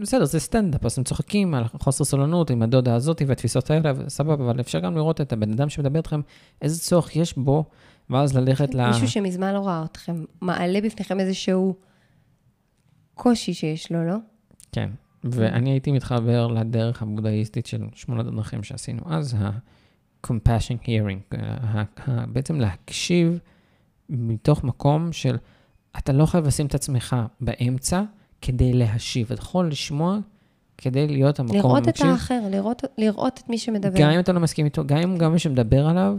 בסדר, 0.00 0.24
זה 0.24 0.40
סטנדאפ, 0.40 0.84
אז 0.84 0.98
הם 0.98 1.04
צוחקים 1.04 1.54
על 1.54 1.64
חוסר 1.64 2.04
סולנות 2.04 2.50
עם 2.50 2.62
הדודה 2.62 2.94
הזאת 2.94 3.22
והתפיסות 3.26 3.70
האלה, 3.70 3.92
סבבה, 4.08 4.44
אבל 4.44 4.60
אפשר 4.60 4.80
גם 4.80 4.96
לראות 4.96 5.20
את 5.20 5.32
הבן 5.32 5.52
אדם 5.52 5.68
שמדבר 5.68 5.98
איתכם, 5.98 6.20
איזה 6.62 6.80
צורך 6.80 7.16
יש 7.16 7.38
בו, 7.38 7.64
ואז 8.10 8.36
ללכת 8.36 8.74
ל... 8.74 8.90
מישהו 8.90 9.08
שמזמן 9.08 9.54
לא 9.54 9.66
ראה 9.66 9.84
אתכם, 9.84 10.24
מעלה 10.40 10.80
בפניכם 10.80 11.20
איזשהו 11.20 11.74
קושי 13.14 13.54
שיש 13.54 13.92
לו, 13.92 14.06
לא? 14.06 14.16
כן, 14.72 14.90
ואני 15.24 15.70
הייתי 15.70 15.92
מתחבר 15.92 16.46
לדרך 16.46 17.02
הבודהיסטית 17.02 17.66
של 17.66 17.82
שמונת 17.94 18.26
הדרכים 18.26 18.62
שעשינו 18.62 19.02
אז, 19.06 19.36
ה-compassion 20.24 20.86
hearing, 20.86 21.36
ה- 21.38 21.82
ה- 22.06 22.26
בעצם 22.26 22.60
להקשיב 22.60 23.38
מתוך 24.08 24.64
מקום 24.64 25.12
של, 25.12 25.36
אתה 25.98 26.12
לא 26.12 26.26
חייב 26.26 26.46
לשים 26.46 26.66
את 26.66 26.74
עצמך 26.74 27.16
באמצע 27.40 28.02
כדי 28.42 28.72
להשיב, 28.72 29.32
אתה 29.32 29.40
יכול 29.40 29.68
לשמוע 29.68 30.18
כדי 30.78 31.06
להיות 31.08 31.40
המקום 31.40 31.56
לראות 31.56 31.82
את 31.82 31.86
המקשיב. 31.86 32.06
האחר, 32.06 32.40
לראות, 32.50 32.84
לראות 32.98 33.40
את 33.44 33.48
מי 33.50 33.58
שמדבר. 33.58 34.00
גם 34.00 34.10
אם 34.10 34.20
אתה 34.20 34.32
לא 34.32 34.40
מסכים 34.40 34.64
איתו, 34.64 34.86
גם 34.86 34.98
אם 34.98 35.16
גם 35.18 35.32
מי 35.32 35.38
שמדבר 35.38 35.86
עליו, 35.86 36.16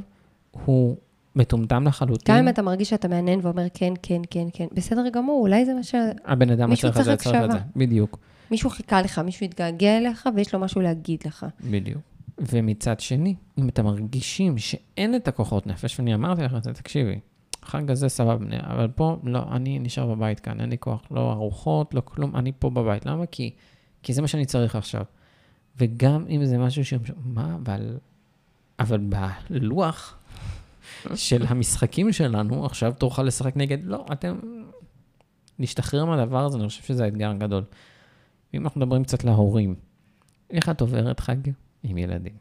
הוא 0.51 0.95
מטומטם 1.35 1.87
לחלוטין. 1.87 2.35
גם 2.35 2.41
אם 2.41 2.49
אתה 2.49 2.61
מרגיש 2.61 2.89
שאתה 2.89 3.07
מהנהן 3.07 3.39
ואומר 3.41 3.65
כן, 3.73 3.93
כן, 4.01 4.21
כן, 4.29 4.47
כן, 4.53 4.65
בסדר 4.73 5.09
גמור, 5.09 5.41
אולי 5.41 5.65
זה 5.65 5.73
מה 5.73 5.83
ש... 5.83 5.95
הבן 6.25 6.49
אדם 6.49 6.75
צריך 6.75 6.99
את 6.99 7.03
זה, 7.05 7.15
צריך 7.15 7.35
את 7.45 7.51
זה. 7.51 7.57
בדיוק. 7.75 8.17
מישהו 8.51 8.69
חיכה 8.69 9.01
לך, 9.01 9.19
מישהו 9.19 9.43
התגעגע 9.45 9.97
אליך 9.97 10.29
ויש 10.35 10.53
לו 10.53 10.59
משהו 10.59 10.81
להגיד 10.81 11.19
לך. 11.25 11.45
בדיוק. 11.63 12.01
ומצד 12.37 12.99
שני, 12.99 13.35
אם 13.57 13.69
אתם 13.69 13.85
מרגישים 13.85 14.57
שאין 14.57 15.15
את 15.15 15.27
הכוחות 15.27 15.67
נפש, 15.67 15.99
ואני 15.99 16.15
אמרתי 16.15 16.41
זה, 16.61 16.73
תקשיבי, 16.73 17.19
חג 17.65 17.91
הזה 17.91 18.09
סבבה, 18.09 18.45
אבל 18.59 18.87
פה, 18.87 19.17
לא, 19.23 19.43
אני 19.51 19.79
נשאר 19.79 20.15
בבית 20.15 20.39
כאן, 20.39 20.61
אין 20.61 20.69
לי 20.69 20.77
כוח, 20.77 21.01
לא 21.11 21.31
ארוחות, 21.31 21.93
לא 21.93 22.01
כלום, 22.05 22.35
אני 22.35 22.51
פה 22.59 22.69
בבית. 22.69 23.05
למה? 23.05 23.25
כי, 23.25 23.51
כי 24.03 24.13
זה 24.13 24.21
מה 24.21 24.27
שאני 24.27 24.45
צריך 24.45 24.75
עכשיו. 24.75 25.03
וגם 25.77 26.25
אם 26.29 26.45
זה 26.45 26.57
משהו 26.57 26.85
ש... 26.85 26.93
מה, 27.25 27.55
אבל... 27.55 27.97
אבל 28.79 28.99
בלוח 29.49 30.17
של 31.15 31.45
המשחקים 31.47 32.11
שלנו, 32.11 32.65
עכשיו 32.65 32.93
תורך 32.97 33.19
לשחק 33.19 33.55
נגד, 33.55 33.77
לא, 33.83 34.05
אתם... 34.11 34.39
להשתחרר 35.59 36.05
מהדבר 36.05 36.45
הזה, 36.45 36.57
אני 36.57 36.67
חושב 36.67 36.83
שזה 36.83 37.03
האתגר 37.03 37.29
הגדול. 37.29 37.63
ואם 38.53 38.63
אנחנו 38.63 38.81
מדברים 38.81 39.03
קצת 39.03 39.23
להורים, 39.23 39.75
איך 40.49 40.69
את 40.69 40.81
עוברת 40.81 41.19
חג 41.19 41.35
עם 41.89 41.97
ילדים? 41.97 42.33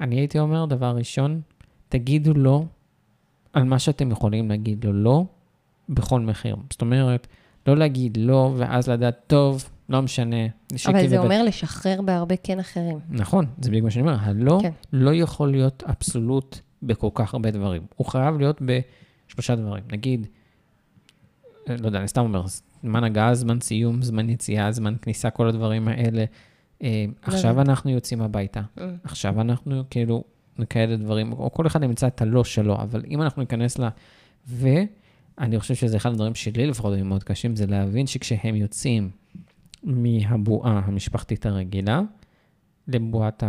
אני 0.00 0.16
הייתי 0.16 0.38
אומר, 0.38 0.66
דבר 0.66 0.96
ראשון, 0.96 1.40
תגידו 1.88 2.34
לא 2.34 2.64
על 3.52 3.64
מה 3.64 3.78
שאתם 3.78 4.10
יכולים 4.10 4.48
להגיד 4.48 4.84
לו 4.84 4.92
לא 4.92 5.24
בכל 5.88 6.20
מחיר. 6.20 6.56
זאת 6.70 6.80
אומרת, 6.80 7.26
לא 7.66 7.76
להגיד 7.76 8.16
לא, 8.20 8.54
ואז 8.56 8.88
לדעת, 8.88 9.20
טוב, 9.26 9.64
לא 9.88 10.02
משנה. 10.02 10.36
אבל 10.46 11.06
זה 11.06 11.06
ובית." 11.06 11.18
אומר 11.18 11.42
לשחרר 11.42 12.02
בהרבה 12.02 12.36
כן 12.36 12.58
אחרים. 12.58 12.98
נכון, 13.10 13.46
זה 13.60 13.70
בדיוק 13.70 13.84
מה 13.84 13.90
שאני 13.90 14.02
אומר. 14.02 14.16
הלא 14.20 14.58
כן. 14.62 14.70
לא 14.92 15.14
יכול 15.14 15.50
להיות 15.50 15.82
אבסולוט 15.82 16.58
בכל 16.82 17.08
כך 17.14 17.34
הרבה 17.34 17.50
דברים. 17.50 17.82
הוא 17.96 18.06
חייב 18.06 18.38
להיות 18.38 18.62
בשלושה 18.62 19.56
דברים. 19.56 19.84
נגיד, 19.92 20.26
לא 21.68 21.86
יודע, 21.86 21.98
אני 21.98 22.08
סתם 22.08 22.20
אומר, 22.20 22.44
זמן 22.82 23.04
הגעה, 23.04 23.34
זמן 23.34 23.60
סיום, 23.60 24.02
זמן 24.02 24.30
יציאה, 24.30 24.72
זמן 24.72 24.94
כניסה, 25.02 25.30
כל 25.30 25.48
הדברים 25.48 25.88
האלה. 25.88 26.24
אה, 26.82 27.04
עכשיו 27.22 27.50
הבנתי. 27.50 27.70
אנחנו 27.70 27.90
יוצאים 27.90 28.22
הביתה. 28.22 28.60
עכשיו 29.04 29.40
אנחנו 29.40 29.82
כאילו, 29.90 30.24
כאלה 30.70 30.96
דברים, 30.96 31.32
או 31.32 31.52
כל 31.52 31.66
אחד 31.66 31.82
ימצא 31.82 32.06
את 32.06 32.22
הלא 32.22 32.44
שלו, 32.44 32.76
אבל 32.76 33.02
אם 33.10 33.22
אנחנו 33.22 33.42
ניכנס 33.42 33.78
ל... 33.78 33.88
ואני 34.46 35.60
חושב 35.60 35.74
שזה 35.74 35.96
אחד 35.96 36.10
הדברים 36.10 36.34
שלי 36.34 36.66
לפחות 36.66 36.94
היו 36.94 37.04
מאוד 37.04 37.24
קשים, 37.24 37.56
זה 37.56 37.66
להבין 37.66 38.06
שכשהם 38.06 38.54
יוצאים 38.54 39.10
מהבועה 39.82 40.80
המשפחתית 40.84 41.46
הרגילה, 41.46 42.00
לבועת 42.88 43.42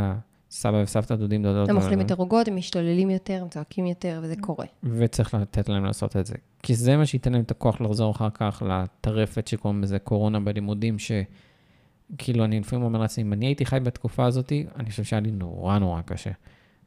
הסבא 0.52 0.78
וסבתא, 0.84 1.16
דודים, 1.16 1.44
דודות. 1.44 1.70
הם 1.70 1.78
אוכלים 1.78 2.00
יותר 2.00 2.16
עוגות, 2.16 2.48
הם 2.48 2.56
משתוללים 2.56 3.10
יותר, 3.10 3.42
הם 3.42 3.50
צועקים 3.50 3.86
יותר, 3.86 4.20
וזה 4.24 4.36
קורה. 4.42 4.66
וצריך 4.84 5.34
לתת 5.34 5.70
להם 5.70 5.86
לעשות 5.86 6.18
את 6.18 6.26
זה. 6.26 6.36
כי 6.64 6.76
זה 6.76 6.98
מה 6.98 7.06
שייתן 7.06 7.34
להם 7.34 7.42
את 7.42 7.52
הכוח 7.52 7.82
לחזור 7.82 8.12
אחר 8.12 8.30
כך 8.30 8.64
לטרפת 8.68 9.48
שקוראים 9.48 9.82
לזה 9.82 10.00
קורונה 10.00 10.40
בלימודים, 10.40 10.98
שכאילו 11.00 12.44
אני 12.44 12.60
לפעמים 12.60 12.86
אומר 12.86 13.00
לעצמי, 13.00 13.24
אם 13.24 13.34
אני 13.34 13.46
הייתי 13.46 13.66
חי 13.66 13.80
בתקופה 13.84 14.26
הזאת, 14.26 14.52
אני 14.76 14.90
חושב 14.90 15.04
שהיה 15.04 15.20
לי 15.20 15.32
נורא 15.32 15.80
נורא 15.80 16.02
קשה. 16.02 16.32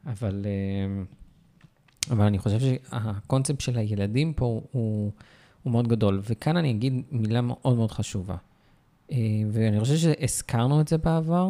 אבל, 0.05 0.45
אה, 0.45 1.03
אבל 2.11 2.25
אני 2.25 2.39
חושב 2.39 2.59
שהקונספט 2.59 3.61
של 3.61 3.77
הילדים 3.77 4.33
פה 4.33 4.61
הוא, 4.71 5.11
הוא 5.63 5.71
מאוד 5.71 5.87
גדול. 5.87 6.21
וכאן 6.29 6.57
אני 6.57 6.71
אגיד 6.71 7.01
מילה 7.11 7.41
מאוד 7.41 7.75
מאוד 7.75 7.91
חשובה. 7.91 8.35
אה, 9.11 9.17
ואני 9.51 9.79
חושב 9.79 9.95
שהזכרנו 9.95 10.81
את 10.81 10.87
זה 10.87 10.97
בעבר, 10.97 11.49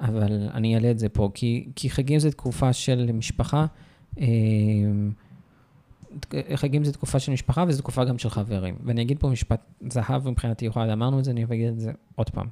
אבל 0.00 0.48
אני 0.54 0.74
אעלה 0.74 0.90
את 0.90 0.98
זה 0.98 1.08
פה, 1.08 1.30
כי, 1.34 1.68
כי 1.76 1.90
חגים 1.90 2.18
זה 2.18 2.30
תקופה 2.30 2.72
של 2.72 3.12
משפחה. 3.12 3.66
אה, 4.20 4.24
חגים 6.54 6.84
זה 6.84 6.92
תקופה 6.92 7.18
של 7.18 7.32
משפחה 7.32 7.64
וזו 7.68 7.82
תקופה 7.82 8.04
גם 8.04 8.18
של 8.18 8.30
חברים. 8.30 8.74
ואני 8.84 9.02
אגיד 9.02 9.18
פה 9.18 9.28
משפט 9.28 9.60
זהב 9.90 10.28
מבחינתי, 10.28 10.64
יוחד, 10.64 10.88
אמרנו 10.88 11.18
את 11.18 11.24
זה, 11.24 11.30
אני 11.30 11.44
אגיד 11.44 11.68
את 11.68 11.80
זה 11.80 11.92
עוד 12.14 12.30
פעם. 12.30 12.46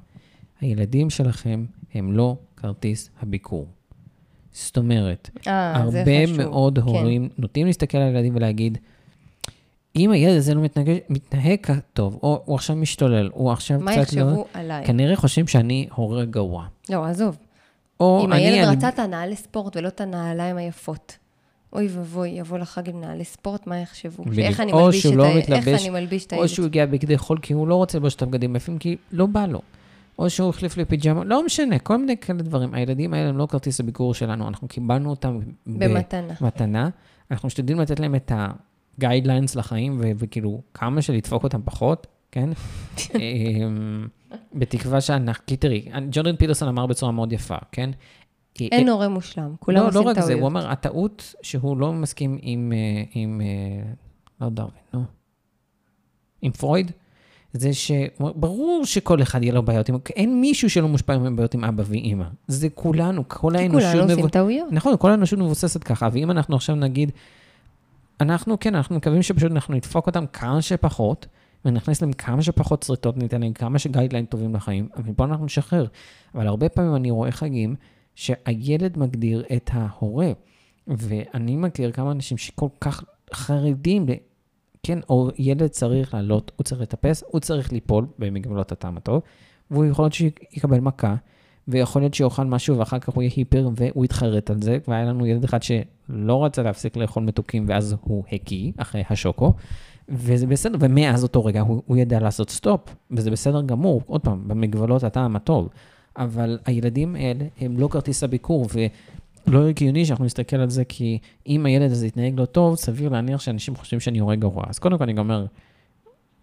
הילדים 0.61 1.09
שלכם 1.09 1.65
הם 1.93 2.11
לא 2.11 2.37
כרטיס 2.57 3.09
הביקור. 3.21 3.67
זאת 4.51 4.77
אומרת, 4.77 5.29
אה, 5.47 5.85
זה 5.89 5.99
הרבה. 5.99 6.37
מאוד 6.37 6.79
כן. 6.79 6.85
הורים 6.85 7.29
נוטים 7.37 7.65
להסתכל 7.65 7.97
על 7.97 8.03
הילדים 8.03 8.35
ולהגיד, 8.35 8.77
אם 9.99 10.11
הילד 10.11 10.37
הזה 10.37 10.53
לא 10.53 10.61
מתנהג, 10.61 10.89
מתנהג 11.09 11.59
טוב, 11.93 12.19
או 12.23 12.41
הוא 12.45 12.55
עכשיו 12.55 12.75
משתולל, 12.75 13.29
הוא 13.33 13.51
עכשיו 13.51 13.79
מה 13.79 13.91
קצת 13.91 14.13
לא... 14.13 14.21
יחשבו 14.21 14.45
עליי? 14.53 14.85
כנראה 14.85 15.15
חושבים 15.15 15.47
שאני 15.47 15.87
הורה 15.95 16.25
גרוע. 16.25 16.65
לא, 16.89 17.05
עזוב. 17.05 17.37
או 17.99 18.21
אם 18.25 18.33
אני... 18.33 18.41
הילד 18.47 18.67
אני- 18.67 18.75
רצה 18.77 18.89
את 18.89 18.99
הנעלי 18.99 19.35
ספורט 19.35 19.77
ולא 19.77 19.87
את 19.87 20.01
הנעליים 20.01 20.57
היפות. 20.57 21.17
אוי 21.73 21.87
ואבוי, 21.91 22.29
יבוא 22.29 22.57
לחג 22.57 22.89
עם 22.89 23.01
נעלי 23.01 23.23
ספורט, 23.23 23.67
מה 23.67 23.77
יחשבו? 23.79 24.23
בדיוק. 24.23 24.39
איך 24.47 24.59
אני 24.59 24.71
או 24.71 24.85
מלביש 24.85 25.05
את 25.05 25.11
לא 25.11 25.23
ה- 25.23 25.27
איך 25.29 25.49
מתלבש, 25.49 25.81
אני 25.81 25.89
מלביש 25.89 26.25
את 26.25 26.33
או 26.33 26.37
הילד? 26.37 26.49
שהוא 26.49 26.65
הגיע 26.65 26.85
בגדי 26.85 27.17
חול 27.17 27.39
כי 27.41 27.53
הוא 27.53 27.67
לא 27.67 27.75
רוצה 27.75 27.97
ללבוש 27.97 28.15
את 28.15 28.21
הבגדים 28.21 28.55
יפים, 28.55 28.77
כי 28.77 28.95
לא 29.11 29.25
בא 29.25 29.45
לו. 29.45 29.61
או 30.19 30.29
שהוא 30.29 30.49
החליף 30.49 30.77
לי 30.77 30.85
פיג'מה, 30.85 31.23
לא 31.23 31.45
משנה, 31.45 31.79
כל 31.79 31.97
מיני 31.97 32.17
כאלה 32.17 32.41
דברים. 32.41 32.73
הילדים 32.73 33.13
האלה 33.13 33.29
הם 33.29 33.37
לא 33.37 33.45
כרטיס 33.45 33.79
הביקור 33.79 34.13
שלנו, 34.13 34.47
אנחנו 34.47 34.67
קיבלנו 34.67 35.09
אותם 35.09 35.39
במתנה. 35.67 36.33
מתנה. 36.41 36.89
אנחנו 37.31 37.47
משתדלים 37.47 37.79
לתת 37.79 37.99
להם 37.99 38.15
את 38.15 38.31
ה-guidelines 39.03 39.51
לחיים, 39.57 39.97
ו- 40.01 40.11
וכאילו, 40.17 40.61
כמה 40.73 41.01
שלדפוק 41.01 41.43
אותם 41.43 41.61
פחות, 41.65 42.07
כן? 42.31 42.49
אמ, 43.15 44.07
בתקווה 44.53 45.01
שאנחנו, 45.01 45.43
כי 45.47 45.57
תראי, 45.57 45.85
ג'ורדן 46.11 46.35
פיטרסון 46.35 46.67
אמר 46.67 46.85
בצורה 46.85 47.11
מאוד 47.11 47.33
יפה, 47.33 47.55
כן? 47.71 47.89
כי- 48.53 48.69
אין 48.71 48.89
הורה 48.89 49.09
מושלם, 49.09 49.55
כולם 49.59 49.77
לא, 49.81 49.87
עושים 49.87 50.01
לא 50.01 50.07
רק 50.09 50.15
טעויות. 50.15 50.27
זה, 50.27 50.41
הוא 50.41 50.47
אמר, 50.47 50.71
הטעות 50.71 51.35
שהוא 51.41 51.77
לא 51.77 51.93
מסכים 51.93 52.37
עם, 52.41 52.73
אה, 52.75 53.03
עם, 53.13 53.41
אה, 53.41 53.91
לא 54.41 54.49
דרווין, 54.49 54.81
נו, 54.93 55.03
עם 56.41 56.51
פרויד, 56.51 56.91
זה 57.53 57.69
שברור 57.73 58.81
שכל 58.85 59.21
אחד 59.21 59.43
יהיה 59.43 59.53
לו 59.53 59.63
בעיות, 59.63 59.89
עם- 59.89 59.97
אין 60.15 60.41
מישהו 60.41 60.69
שלא 60.69 60.87
מושפע 60.87 61.17
מבעיות 61.17 61.53
עם 61.53 61.63
אבא 61.63 61.83
ואימא. 61.87 62.25
זה 62.47 62.69
כולנו, 62.69 63.23
כל 63.27 63.53
כי 63.57 63.63
האנושות... 63.63 63.91
כולנו 63.91 64.11
עושים 64.11 64.27
טעויות. 64.29 64.67
נכון, 64.71 64.95
כל 64.99 65.11
האנושות 65.11 65.39
מבוססת 65.39 65.83
ככה, 65.83 66.09
ואם 66.11 66.31
אנחנו 66.31 66.55
עכשיו 66.55 66.75
נגיד, 66.75 67.11
אנחנו, 68.21 68.59
כן, 68.59 68.75
אנחנו 68.75 68.95
מקווים 68.95 69.21
שפשוט 69.21 69.51
אנחנו 69.51 69.73
נדפוק 69.73 70.07
אותם 70.07 70.25
כמה 70.27 70.61
שפחות, 70.61 71.27
ונכניס 71.65 72.01
להם 72.01 72.13
כמה 72.13 72.41
שפחות 72.41 72.83
שריטות, 72.83 73.17
ניתן 73.17 73.41
להם 73.41 73.53
כמה 73.53 73.79
שגיידליין 73.79 74.25
טובים 74.25 74.55
לחיים, 74.55 74.89
אבל 74.95 75.13
פה 75.13 75.25
אנחנו 75.25 75.45
נשחרר. 75.45 75.85
אבל 76.35 76.47
הרבה 76.47 76.69
פעמים 76.69 76.95
אני 76.95 77.11
רואה 77.11 77.31
חגים 77.31 77.75
שהילד 78.15 78.97
מגדיר 78.97 79.43
את 79.55 79.69
ההורה, 79.73 80.31
ואני 80.87 81.55
מכיר 81.55 81.91
כמה 81.91 82.11
אנשים 82.11 82.37
שכל 82.37 82.67
כך 82.81 83.03
חרדים, 83.33 84.05
כן, 84.83 84.99
או 85.09 85.29
ילד 85.37 85.67
צריך 85.67 86.13
לעלות, 86.13 86.51
הוא 86.55 86.63
צריך 86.63 86.81
לטפס, 86.81 87.23
הוא 87.27 87.39
צריך 87.39 87.71
ליפול 87.71 88.05
במגבלות 88.19 88.71
הטעם 88.71 88.97
הטוב, 88.97 89.21
והוא 89.71 89.85
יכול 89.85 90.05
להיות 90.05 90.13
שיקבל 90.13 90.79
מכה, 90.79 91.15
ויכול 91.69 92.01
להיות 92.01 92.13
שיאכל 92.13 92.45
משהו 92.45 92.77
ואחר 92.77 92.99
כך 92.99 93.13
הוא 93.13 93.23
יהיה 93.23 93.31
היפר 93.35 93.69
והוא 93.75 94.05
יתחרט 94.05 94.49
על 94.49 94.61
זה, 94.61 94.77
והיה 94.87 95.05
לנו 95.05 95.25
ילד 95.25 95.43
אחד 95.43 95.63
שלא 95.63 96.45
רצה 96.45 96.63
להפסיק 96.63 96.97
לאכול 96.97 97.23
מתוקים 97.23 97.65
ואז 97.67 97.95
הוא 98.01 98.23
הקיא 98.31 98.71
אחרי 98.77 99.03
השוקו, 99.09 99.53
וזה 100.09 100.47
בסדר, 100.47 100.77
ומאז 100.81 101.23
אותו 101.23 101.45
רגע 101.45 101.61
הוא, 101.61 101.81
הוא 101.85 101.97
ידע 101.97 102.19
לעשות 102.19 102.49
stop, 102.49 102.95
וזה 103.11 103.31
בסדר 103.31 103.61
גמור, 103.61 104.01
עוד 104.05 104.21
פעם, 104.21 104.47
במגבלות 104.47 105.03
הטעם 105.03 105.35
הטוב. 105.35 105.69
אבל 106.17 106.59
הילדים 106.65 107.15
האלה 107.15 107.45
הם 107.59 107.79
לא 107.79 107.87
כרטיס 107.87 108.23
הביקור, 108.23 108.67
ולא 109.47 109.67
הגיוני 109.67 110.05
שאנחנו 110.05 110.25
נסתכל 110.25 110.57
על 110.57 110.69
זה, 110.69 110.85
כי 110.85 111.19
אם 111.47 111.65
הילד 111.65 111.91
הזה 111.91 112.07
יתנהג 112.07 112.39
לא 112.39 112.45
טוב, 112.45 112.75
סביר 112.75 113.09
להניח 113.09 113.41
שאנשים 113.41 113.75
חושבים 113.75 113.99
שאני 113.99 114.19
הורה 114.19 114.35
גרוע. 114.35 114.63
אז 114.67 114.79
קודם 114.79 114.97
כל 114.97 115.03
אני 115.03 115.13
גם 115.13 115.19
אומר, 115.19 115.45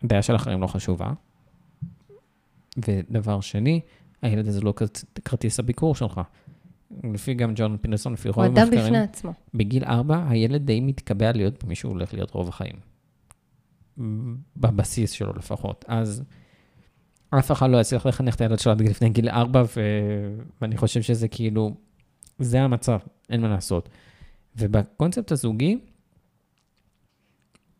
בעיה 0.03 0.23
של 0.23 0.37
אחרים 0.37 0.61
לא 0.61 0.67
חשובה. 0.67 1.13
ודבר 2.87 3.41
שני, 3.41 3.81
הילד 4.23 4.49
הזה 4.49 4.61
לא 4.61 4.73
כרט- 4.77 5.21
כרטיס 5.25 5.59
הביקור 5.59 5.95
שלך. 5.95 6.21
לפי 7.15 7.35
גם 7.35 7.53
ג'ורדן 7.57 7.77
פיטרסון, 7.81 8.13
לפי 8.13 8.29
הוא 8.29 8.35
רוב 8.35 8.45
אדם 8.45 8.57
המחקרים, 8.59 8.85
בפני 8.85 8.99
עצמו. 8.99 9.33
בגיל 9.55 9.85
ארבע, 9.85 10.27
הילד 10.29 10.67
די 10.67 10.81
מתקבע 10.81 11.33
להיות 11.33 11.65
מי 11.65 11.75
שהוא 11.75 11.93
הולך 11.93 12.15
להיות 12.15 12.31
רוב 12.31 12.49
החיים. 12.49 12.77
בבסיס 14.57 15.11
שלו 15.11 15.33
לפחות. 15.33 15.85
אז 15.89 16.23
אף 17.31 17.53
אחד 17.53 17.71
לא 17.71 17.81
יצליח 17.81 18.07
לחנך 18.07 18.35
את 18.35 18.41
הילד 18.41 18.59
שלו 18.59 18.73
עד 18.73 18.81
לפני 18.81 19.09
גיל 19.09 19.29
ארבע, 19.29 19.63
ו... 19.77 19.81
ואני 20.61 20.77
חושב 20.77 21.03
שזה 21.03 21.29
כאילו, 21.29 21.75
זה 22.39 22.61
המצב, 22.63 22.99
אין 23.31 23.41
מה 23.41 23.49
לעשות. 23.49 23.89
ובקונספט 24.57 25.33
הזוגי, 25.33 25.79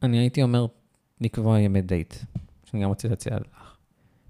אני 0.03 0.19
הייתי 0.19 0.43
אומר 0.43 0.67
לקבוע 1.21 1.61
ימי 1.61 1.83
דייט, 1.83 2.15
שאני 2.65 2.83
גם 2.83 2.89
רוצה 2.89 3.09
להציע 3.09 3.37
לך. 3.37 3.77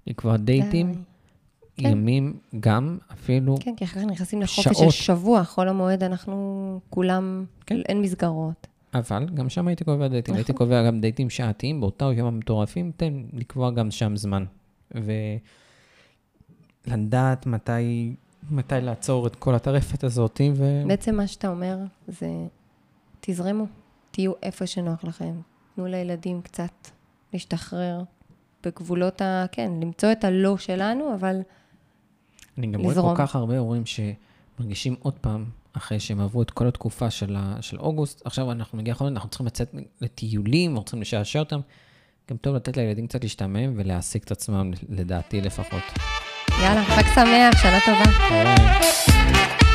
לקבוע 0.07 0.37
דייטים, 0.37 0.91
די. 0.93 0.99
כן. 1.77 1.89
ימים, 1.89 2.39
גם 2.59 2.97
אפילו, 3.13 3.57
כן, 3.59 3.75
כי 3.75 3.85
אחר 3.85 3.99
כך 3.99 4.05
נכנסים 4.05 4.41
לחופש 4.41 4.63
שעות. 4.63 4.91
של 4.91 5.03
שבוע, 5.03 5.43
חול 5.43 5.69
המועד 5.69 6.03
אנחנו 6.03 6.79
כולם, 6.89 7.45
כן. 7.65 7.75
אין 7.89 8.01
מסגרות. 8.01 8.67
אבל 8.93 9.25
גם 9.33 9.49
שם 9.49 9.67
הייתי 9.67 9.83
קובע 9.83 10.07
דייטים. 10.07 10.35
הייתי 10.35 10.51
נכון. 10.51 10.65
קובע 10.65 10.87
גם 10.87 11.01
דייטים 11.01 11.29
שעתיים, 11.29 11.81
באותה 11.81 12.05
יום 12.05 12.27
המטורפים, 12.27 12.91
תן 12.97 13.23
לקבוע 13.33 13.71
גם 13.71 13.91
שם 13.91 14.15
זמן. 14.15 14.45
ולדעת 16.87 17.45
מתי, 17.45 18.15
מתי 18.51 18.75
לעצור 18.81 19.27
את 19.27 19.35
כל 19.35 19.55
הטרפת 19.55 20.03
הזאת, 20.03 20.41
ו... 20.55 20.83
בעצם 20.87 21.15
מה 21.15 21.27
שאתה 21.27 21.47
אומר 21.47 21.77
זה, 22.07 22.27
תזרמו, 23.19 23.65
תהיו 24.11 24.31
איפה 24.43 24.67
שנוח 24.67 25.03
לכם. 25.03 25.33
תנו 25.75 25.85
לילדים 25.85 26.41
קצת 26.41 26.71
להשתחרר 27.33 28.03
בגבולות 28.63 29.21
ה... 29.21 29.45
כן, 29.51 29.71
למצוא 29.81 30.11
את 30.11 30.23
הלא 30.23 30.57
שלנו, 30.57 31.13
אבל 31.13 31.41
אני 32.57 32.67
גם 32.67 32.81
רואה 32.81 32.91
לזרום. 32.91 33.15
כל 33.15 33.21
כך 33.21 33.35
הרבה 33.35 33.57
הורים 33.57 33.83
שמרגישים 33.85 34.95
עוד 34.99 35.13
פעם, 35.13 35.45
אחרי 35.73 35.99
שהם 35.99 36.19
עברו 36.19 36.41
את 36.41 36.51
כל 36.51 36.67
התקופה 36.67 37.09
של, 37.09 37.35
ה, 37.39 37.57
של 37.61 37.79
אוגוסט, 37.79 38.21
עכשיו 38.25 38.51
אנחנו 38.51 38.77
מגיע 38.77 38.93
חודש, 38.93 39.11
אנחנו 39.11 39.29
צריכים 39.29 39.47
לצאת 39.47 39.75
לטיולים, 40.01 40.71
אנחנו 40.71 40.85
צריכים 40.85 41.01
לשעשע 41.01 41.39
אותם. 41.39 41.59
גם 42.31 42.37
טוב 42.37 42.55
לתת 42.55 42.77
לילדים 42.77 43.07
קצת 43.07 43.23
להשתעמם 43.23 43.73
ולהעסיק 43.75 44.23
את 44.23 44.31
עצמם, 44.31 44.71
לדעתי 44.89 45.41
לפחות. 45.41 45.83
יאללה, 46.61 46.85
חג 46.85 47.03
שמח, 47.15 47.61
שנה 47.61 47.79
טובה. 47.85 48.43
ביי. 48.43 49.66